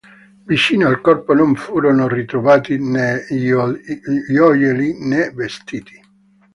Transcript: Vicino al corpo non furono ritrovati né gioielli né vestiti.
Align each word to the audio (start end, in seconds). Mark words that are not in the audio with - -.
Vicino 0.47 0.87
al 0.87 0.99
corpo 0.99 1.35
non 1.35 1.53
furono 1.53 2.07
ritrovati 2.07 2.79
né 2.79 3.23
gioielli 4.27 4.97
né 5.05 5.29
vestiti. 5.29 6.01